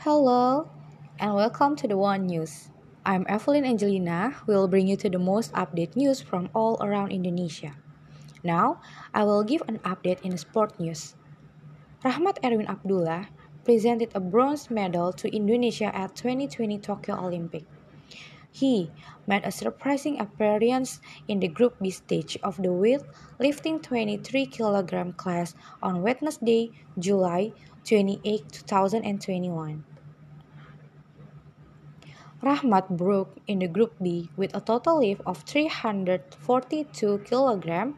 [0.00, 0.64] Hello
[1.18, 2.72] and welcome to the One News.
[3.04, 7.76] I'm Evelyn Angelina will bring you to the most update news from all around Indonesia.
[8.42, 8.80] Now,
[9.12, 11.20] I will give an update in sport news.
[12.00, 13.28] Rahmat Erwin Abdullah
[13.68, 17.68] presented a bronze medal to Indonesia at 2020 Tokyo Olympic.
[18.50, 18.90] He
[19.28, 25.54] made a surprising appearance in the Group B stage of the weightlifting 23 kg class
[25.84, 27.52] on Wednesday, July
[27.84, 29.89] 28, 2021.
[32.42, 37.94] Rahmat broke in the Group B with a total lift of 342 kg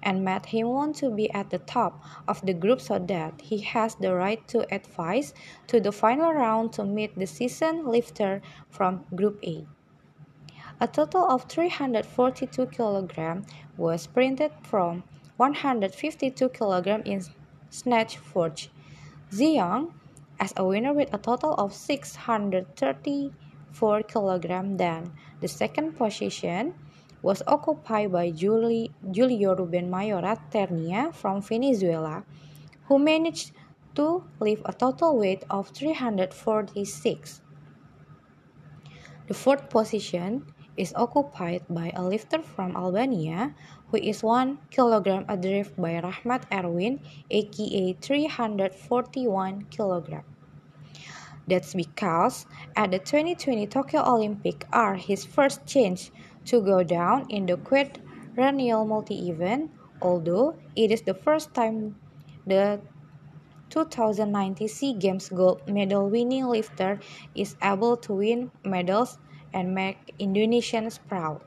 [0.00, 3.58] and made him want to be at the top of the group so that he
[3.58, 5.34] has the right to advance
[5.66, 9.66] to the final round to meet the season lifter from Group A.
[10.80, 13.44] A total of 342 kg
[13.76, 15.02] was sprinted from
[15.36, 17.24] 152 kg in
[17.70, 18.70] snatch forge.
[19.32, 19.92] Zhiyong
[20.38, 25.12] as a winner with a total of 630 4 kg then.
[25.40, 26.74] The second position
[27.22, 32.24] was occupied by Julie, Julio Ruben Mayora Martinez from Venezuela,
[32.88, 33.52] who managed
[33.94, 37.40] to lift a total weight of 346.
[39.28, 43.54] The fourth position is occupied by a lifter from Albania,
[43.90, 50.24] who is 1 kg adrift by Rahmat Erwin, aka 341 kg.
[51.50, 56.12] That's because at the 2020 Tokyo Olympic are his first chance
[56.46, 61.96] to go down in the quadrennial multi-event, although it is the first time
[62.46, 62.80] the
[63.70, 67.00] 2019 SEA Games gold medal winning lifter
[67.34, 69.18] is able to win medals
[69.52, 71.42] and make Indonesians proud.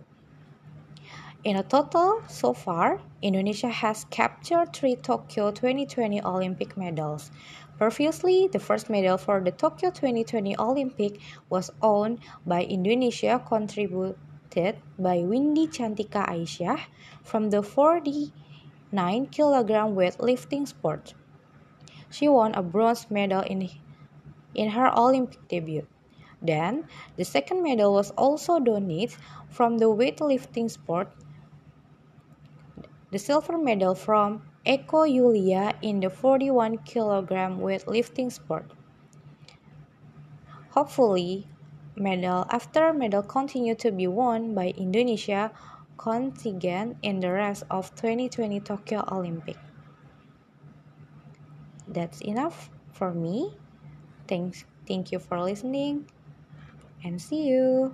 [1.44, 7.32] In a total, so far, Indonesia has captured three Tokyo 2020 Olympic medals.
[7.78, 15.18] Previously, the first medal for the Tokyo 2020 Olympic was owned by Indonesia contributed by
[15.20, 16.80] Windy Cantika Aisah
[17.24, 18.32] from the 49
[19.28, 21.14] kg weightlifting sport.
[22.10, 23.68] She won a bronze medal in,
[24.56, 25.88] in her Olympic debut.
[26.42, 26.88] Then,
[27.18, 29.18] the second medal was also donated
[29.50, 31.12] from the weightlifting sport.
[33.14, 37.30] The silver medal from Eko Yulia in the 41 kg
[37.62, 38.66] weightlifting sport.
[40.72, 41.46] Hopefully,
[41.96, 45.52] medal after medal continue to be won by Indonesia
[45.96, 49.58] contingent in the rest of 2020 Tokyo Olympic.
[51.88, 53.54] That's enough for me.
[54.28, 56.10] Thanks thank you for listening
[57.04, 57.94] and see you.